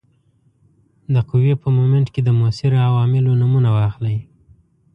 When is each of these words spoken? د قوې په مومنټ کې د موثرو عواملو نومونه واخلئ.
د 1.13 1.15
قوې 1.29 1.53
په 1.61 1.67
مومنټ 1.77 2.07
کې 2.13 2.21
د 2.23 2.29
موثرو 2.39 2.83
عواملو 2.87 3.39
نومونه 3.41 3.69
واخلئ. 3.77 4.17